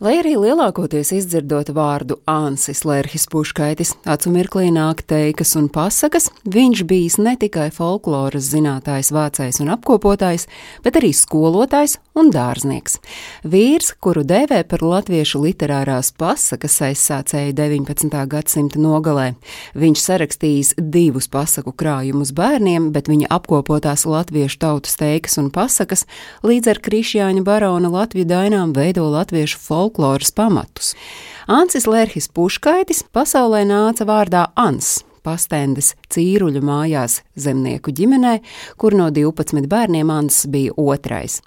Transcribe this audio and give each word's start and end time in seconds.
Lai 0.00 0.14
arī 0.16 0.30
lielākoties 0.40 1.10
izdzirdot 1.12 1.68
vārdu 1.76 2.16
Ansis 2.24 2.86
Lērhis 2.88 3.26
Puškaitis, 3.28 3.90
acu 4.08 4.30
mirklī 4.32 4.70
nāk 4.72 5.02
teikas 5.04 5.50
un 5.60 5.66
pasakas, 5.68 6.30
viņš 6.48 6.80
bijis 6.88 7.18
ne 7.20 7.34
tikai 7.36 7.66
folkloras 7.68 8.46
zinātājs, 8.48 9.10
vācējs 9.12 9.60
un 9.60 9.68
apkopotājs, 9.74 10.46
bet 10.80 10.96
arī 10.96 11.10
skolotājs 11.12 11.98
un 12.16 12.30
dārznieks. 12.32 12.96
Vīrs, 13.44 13.90
kuru 14.00 14.22
dēvē 14.24 14.62
par 14.70 14.80
latviešu 14.80 15.42
literārās 15.44 16.14
pasakas 16.16 16.78
aizsācēju 16.88 17.52
19. 17.60 18.16
gadsimta 18.32 18.80
nogalē. 18.80 19.34
Viņš 19.76 20.06
sarakstījis 20.06 20.72
divus 20.80 21.28
pasaku 21.28 21.76
krājumus 21.76 22.32
bērniem, 22.32 22.88
bet 22.96 23.12
viņa 23.12 23.28
apkopotās 23.36 24.06
latviešu 24.08 24.62
tautas 24.64 24.96
teikas 24.96 25.36
un 25.44 25.52
pasakas 25.52 26.08
līdz 26.40 26.72
ar 26.72 26.82
Krišjāņa 26.88 27.44
barona 27.44 27.92
Latviju 27.92 28.32
dainām 28.32 28.72
veido 28.72 29.04
latviešu 29.12 29.60
folkloru 29.60 29.89
folkloras 29.90 30.32
pamatus. 30.32 30.94
Ansis 31.46 31.86
Lērhis 31.86 32.28
Puškaitis 32.32 33.04
pasaulē 33.12 33.64
nāca 33.66 34.06
vārdā 34.06 34.50
Ans 34.56 35.04
pastendes 35.20 35.94
cīruļu 36.08 36.62
mājās 36.64 37.20
zemnieku 37.36 37.92
ģimenē, 37.92 38.38
kur 38.80 38.94
no 38.96 39.10
12 39.10 39.68
bērniem 39.68 40.10
Ants 40.10 40.46
bija 40.48 40.72
otrais. 40.80 41.42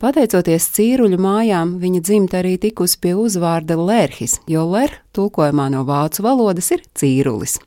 Pateicoties 0.00 0.70
cīruļu 0.72 1.18
mājām, 1.20 1.76
viņa 1.82 2.00
dzimta 2.00 2.40
arī 2.40 2.56
tikusi 2.58 2.98
pie 3.02 3.12
uzvārda 3.18 3.76
Lērhis, 3.76 4.38
jo 4.48 4.64
Lēr 4.72 4.96
tulkojumā 5.18 5.68
no 5.74 5.82
vācu 5.88 6.22
valodas 6.24 6.70
ir 6.74 6.84
cīrulis. 6.98 7.58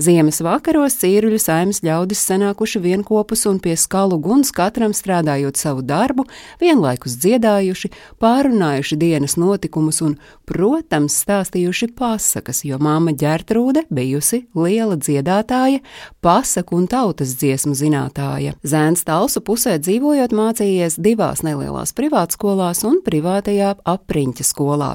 Ziemas 0.00 0.40
vakaros 0.44 0.96
cīruļu 1.02 1.38
saimnes 1.42 1.82
ļaudis 1.84 2.22
sanākuši 2.28 2.82
vienopus 2.84 3.44
un 3.50 3.60
pie 3.62 3.74
skalu 3.78 4.18
guns 4.22 4.52
katram 4.54 4.94
strādājot 4.94 5.58
savu 5.60 5.84
darbu, 5.86 6.26
vienlaikus 6.62 7.18
dziedājuši, 7.22 7.90
pārunājuši 8.22 8.98
dienas 9.00 9.36
notikumus 9.40 10.00
un, 10.04 10.16
protams, 10.48 11.16
stāstījuši 11.24 11.90
pasakas, 11.98 12.64
jo 12.66 12.78
māma 12.82 13.14
ģērtrūde 13.16 13.86
bijusi 13.94 14.44
liela 14.58 14.98
dziedātāja, 15.00 15.82
pasaku 16.24 16.80
un 16.80 16.88
tautas 16.90 17.36
dziesmu 17.40 17.74
zinātāja. 17.78 18.56
Zēns 18.66 19.06
Talsu 19.06 19.42
pusē 19.44 19.78
dzīvojot 19.82 20.34
mācījies 20.34 21.00
divās 21.02 21.44
nelielās 21.46 21.94
privātskolās 21.96 22.84
un 22.88 23.00
privātajā 23.04 23.74
apriņķa 23.94 24.46
skolā. 24.46 24.94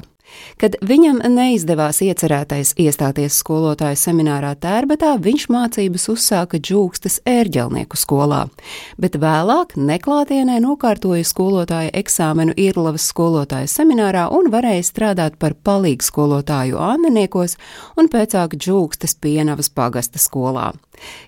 Kad 0.60 0.76
viņam 0.84 1.22
neizdevās 1.32 2.02
iecerētais 2.04 2.74
iestāties 2.80 3.38
skolotāja 3.40 3.96
seminārā 3.96 4.52
Tērbetā, 4.60 5.14
viņš 5.22 5.46
mācības 5.52 6.04
uzsāka 6.12 6.60
džūkstas 6.60 7.20
ērģelnieku 7.28 7.96
skolā, 7.96 8.42
bet 9.00 9.16
vēlāk 9.20 9.76
neklātienē 9.80 10.58
nokārtoja 10.64 11.24
skolotāja 11.24 11.94
eksāmenu 12.02 12.54
Irlavas 12.60 13.08
skolotāja 13.10 13.70
seminārā 13.72 14.26
un 14.36 14.50
varēja 14.52 14.84
strādāt 14.90 15.40
par 15.40 15.56
palīgu 15.56 16.04
skolotāju 16.04 16.78
Anneniekos 16.80 17.56
un 17.96 18.12
pēcāk 18.12 18.58
džūkstas 18.60 19.16
pienavas 19.20 19.72
pagasta 19.72 20.20
skolā. 20.20 20.70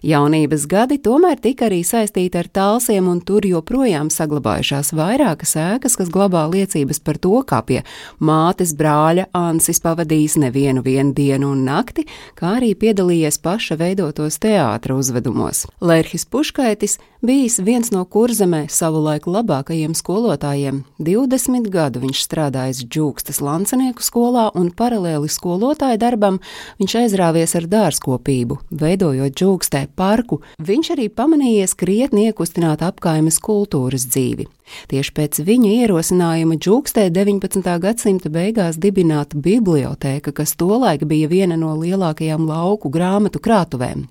Jaunības 0.05 0.67
gadi 0.69 0.98
tomēr 1.00 1.39
tika 1.41 1.64
arī 1.70 1.80
saistīti 1.86 2.36
ar 2.36 2.50
tālsiem, 2.53 3.06
un 3.08 3.23
tur 3.25 3.47
joprojām 3.48 4.11
saglabājušās 4.12 4.92
vairākas 4.98 5.55
ēkas, 5.56 5.97
kas 5.97 6.11
glabā 6.12 6.42
liecības 6.53 7.00
par 7.00 7.17
to, 7.23 7.39
kā 7.48 7.62
pie 7.64 7.80
mātes 8.20 8.75
brāļa 8.77 8.92
Ansis 9.33 9.81
pavadījis 9.81 10.37
nevienu 10.43 10.85
dienu 11.17 11.53
un 11.55 11.65
nakti, 11.65 12.05
kā 12.37 12.59
arī 12.59 12.75
piedalījies 12.77 13.41
paša 13.41 13.79
veidotos 13.81 14.37
teātra 14.43 14.98
uzvedumos. 15.01 15.65
Lērhis 15.81 16.27
Puškaitis 16.29 16.98
bijis 17.23 17.59
viens 17.65 17.91
no 17.91 18.05
kurzemē 18.05 18.67
savulaik 18.69 19.27
labākajiem 19.27 19.97
skolotājiem. 19.97 20.85
20 21.01 21.70
gadu 21.73 22.05
viņš 22.05 22.27
strādājis 22.29 22.85
Džūkstas 22.85 23.41
lancenieku 23.41 24.05
skolā, 24.05 24.51
un 24.55 24.69
paralēli 24.69 25.33
skolotāja 25.33 25.97
darbam 25.97 26.43
viņš 26.77 26.98
aizrāvies 27.07 27.57
ar 27.57 27.70
dārzkopību, 27.73 28.61
veidojot 28.69 29.33
džūkstas 29.33 29.63
Augstē 29.63 29.87
parku, 29.95 30.41
viņš 30.59 30.89
arī 30.97 31.05
pamanījies 31.07 31.77
krietni 31.79 32.27
iekustināt 32.27 32.83
apkaimes 32.83 33.39
kultūras 33.39 34.08
dzīvi. 34.11 34.48
Tieši 34.91 35.13
pēc 35.14 35.39
viņa 35.47 35.70
ierosinājuma 35.85 36.57
Džūkstē 36.58 37.07
19. 37.14 37.63
gadsimta 37.83 38.33
beigās 38.33 38.79
dibināta 38.83 39.39
bibliotēka, 39.39 40.33
kas 40.37 40.57
tolaik 40.59 41.05
bija 41.09 41.29
viena 41.31 41.57
no 41.59 41.73
lielākajām 41.79 42.45
lauku 42.48 42.91
grāmatu 42.93 43.41
krātuvēm. 43.43 44.05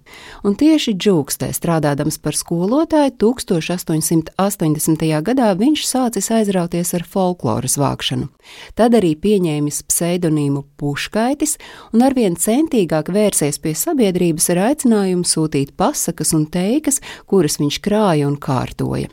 Un 0.47 0.55
tieši 0.57 0.95
Džūkstē 0.95 1.51
strādādams 1.55 2.17
par 2.23 2.37
skolotāju 2.37 3.11
1880. 3.21 5.05
gadā 5.27 5.51
viņš 5.59 5.85
sācis 5.87 6.31
aizrauties 6.33 6.93
ar 6.97 7.03
folkloras 7.07 7.77
vākšanu. 7.81 8.29
Tad 8.75 8.95
arī 8.97 9.13
pieņēmis 9.19 9.83
pseidonīmu 9.89 10.63
Puškaitis 10.79 11.57
un 11.93 12.05
arvien 12.07 12.35
centīgāk 12.39 13.11
vērsies 13.13 13.61
pie 13.61 13.75
sabiedrības 13.77 14.49
ar 14.55 14.65
aicinājumu 14.71 15.27
sūtīt 15.27 15.75
pasakas 15.77 16.33
un 16.37 16.47
teikas, 16.51 17.01
kuras 17.29 17.59
viņš 17.61 17.81
krāja 17.83 18.29
un 18.29 18.39
kārtoja. 18.41 19.09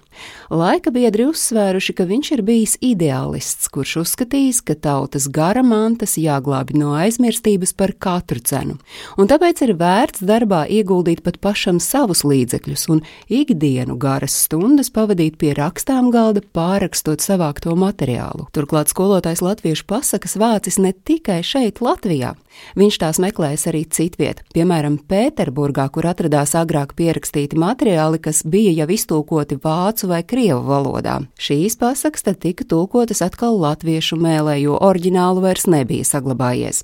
Laika 0.49 0.93
biedri 0.95 1.27
uzsvēruši, 1.29 1.95
ka 1.99 2.06
viņš 2.09 2.31
ir 2.37 2.43
bijis 2.47 2.77
ideālists, 2.84 3.69
kurš 3.73 3.99
uzskatījis, 4.05 4.62
ka 4.65 4.77
tautas 4.79 5.29
gara 5.33 5.65
mantas 5.67 6.17
jāglābj 6.21 6.79
no 6.81 6.95
aizmirstības 6.99 7.75
par 7.77 7.93
katru 7.99 8.41
cenu, 8.41 8.78
un 9.19 9.28
tāpēc 9.31 9.65
ir 9.67 9.75
vērts 9.81 10.25
darbā 10.25 10.65
ieguldīt 10.73 11.25
pat 11.27 11.41
pašam 11.45 11.81
savus 11.83 12.25
līdzekļus 12.25 12.89
un 12.95 13.03
ikdienu 13.28 13.99
garas 14.01 14.37
stundas 14.47 14.93
pavadīt 14.95 15.37
pie 15.41 15.53
rakstām 15.59 16.12
galda, 16.15 16.43
pārakstot 16.55 17.25
savākto 17.25 17.77
materiālu. 17.78 18.49
Turklāt 18.57 18.93
skolotājs 18.93 19.45
latviešu 19.45 19.89
pasakas 19.89 20.39
vācis 20.41 20.81
ne 20.83 20.95
tikai 20.97 21.43
šeit, 21.45 21.83
Latvijā. 21.84 22.34
Viņš 22.78 22.99
tās 23.01 23.21
meklējas 23.23 23.69
arī 23.71 23.84
citviet, 23.87 24.43
piemēram, 24.55 24.99
Pēterburgā, 25.09 25.87
kur 25.95 26.09
atradās 26.11 26.55
agrāk 26.59 26.95
pierakstīti 26.99 27.59
materiāli, 27.59 28.21
kas 28.23 28.43
bija 28.43 28.73
jau 28.81 28.89
iztulkoti 28.95 29.59
vācu 29.62 30.08
vai 30.09 30.23
krievu 30.27 30.61
valodā. 30.67 31.19
Šīs 31.39 31.77
pasakas 31.79 32.25
tad 32.27 32.41
tika 32.43 32.65
tulkotas 32.69 33.21
atkal 33.25 33.59
latviešu 33.61 34.19
mēlē, 34.21 34.57
jo 34.63 34.79
oriģinālu 34.83 35.43
vairs 35.45 35.69
nebija 35.71 36.07
saglabājies. 36.09 36.83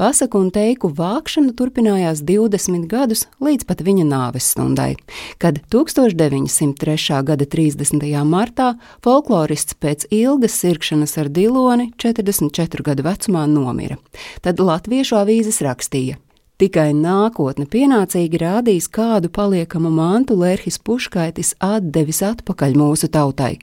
Pasaku 0.00 0.40
un 0.40 0.50
teiku 0.54 0.90
vākšana 0.94 1.54
turpinājās 1.58 2.24
20 2.26 2.88
gadus 2.90 3.26
līdz 3.44 3.68
pat 3.68 3.84
viņa 3.84 4.08
nāves 4.08 4.50
stundai, 4.54 4.94
kad 5.38 5.60
1903. 5.72 7.22
gada 7.28 7.46
30. 7.46 8.08
martā 8.28 8.72
folklorists 9.04 9.76
pēc 9.78 10.08
ilgas 10.10 10.58
sirkšanas 10.64 11.18
ar 11.20 11.28
diloni 11.28 11.90
44 12.00 12.88
gadu 12.90 13.06
vecumā 13.06 13.46
nomira. 13.50 14.00
Tad 14.42 14.60
latviešu 14.60 15.20
avīzes 15.20 15.60
rakstīja: 15.64 16.18
Tikai 16.54 16.92
nākotne 16.94 17.64
pienācīgi 17.66 18.38
rādīs, 18.38 18.86
kādu 18.86 19.26
paliekamu 19.34 19.90
mantu 19.90 20.36
Lērhis 20.38 20.76
Puškaitis 20.78 21.56
atdevis 21.58 22.20
atpakaļ 22.22 22.76
mūsu 22.78 23.08
tautai, 23.10 23.56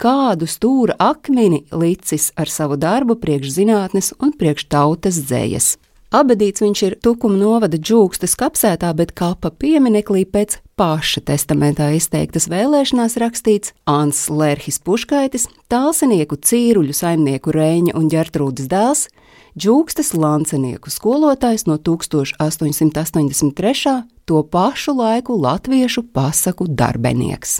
kādu 0.00 0.48
stūra 0.48 0.96
akmeni 0.96 1.66
licis 1.76 2.30
ar 2.40 2.48
savu 2.48 2.78
darbu 2.80 3.18
priekš 3.20 3.52
zinātnes 3.58 4.14
un 4.16 4.32
priekš 4.32 4.64
tautas 4.72 5.20
dzējas. 5.28 5.74
Abadīts 6.08 6.64
viņš 6.64 6.82
ir 6.86 6.94
Tukuma 7.04 7.36
novada 7.36 7.76
džūkstas 7.76 8.32
kapsētā, 8.40 8.94
bet 8.96 9.12
kapa 9.12 9.50
piemineklī 9.52 10.24
pēc 10.24 10.56
paša 10.80 11.20
testamentā 11.28 11.90
izteiktas 11.98 12.48
vēlēšanās 12.48 13.18
rakstīts 13.20 13.74
Ants 13.84 14.22
Lērhis 14.32 14.80
Puškaitis, 14.80 15.50
tālsenieku 15.68 16.40
cīruļu 16.40 16.96
saimnieku 16.96 17.52
Rēņa 17.52 17.92
un 18.00 18.08
Ģertrūdas 18.08 18.72
dēls, 18.72 19.10
Džūkstas 19.58 20.12
lancenieku 20.14 20.92
skolotājs 20.92 21.64
no 21.66 21.78
1883. 21.82 23.94
to 24.28 24.42
pašu 24.46 24.94
laiku 24.94 25.34
latviešu 25.34 26.04
pasaku 26.14 26.68
darbenieks. 26.68 27.58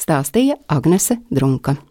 Stāstīja 0.00 0.56
Agnese 0.66 1.20
Drunka. 1.30 1.89